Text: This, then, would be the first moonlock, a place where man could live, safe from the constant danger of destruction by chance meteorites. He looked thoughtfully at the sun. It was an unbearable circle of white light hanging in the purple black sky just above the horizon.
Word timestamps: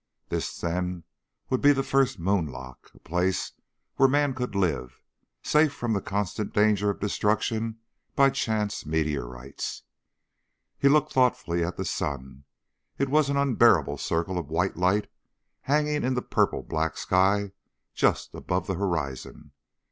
This, 0.29 0.59
then, 0.59 1.03
would 1.51 1.61
be 1.61 1.73
the 1.73 1.83
first 1.83 2.19
moonlock, 2.19 2.89
a 2.95 2.99
place 3.01 3.51
where 3.97 4.09
man 4.09 4.33
could 4.33 4.55
live, 4.55 4.99
safe 5.43 5.71
from 5.71 5.93
the 5.93 6.01
constant 6.01 6.55
danger 6.55 6.89
of 6.89 6.99
destruction 6.99 7.77
by 8.15 8.31
chance 8.31 8.83
meteorites. 8.83 9.83
He 10.79 10.89
looked 10.89 11.13
thoughtfully 11.13 11.63
at 11.63 11.77
the 11.77 11.85
sun. 11.85 12.45
It 12.97 13.09
was 13.09 13.29
an 13.29 13.37
unbearable 13.37 13.99
circle 13.99 14.39
of 14.39 14.49
white 14.49 14.75
light 14.75 15.07
hanging 15.69 16.03
in 16.03 16.15
the 16.15 16.23
purple 16.23 16.63
black 16.63 16.97
sky 16.97 17.51
just 17.93 18.33
above 18.33 18.65
the 18.65 18.73
horizon. 18.81 19.51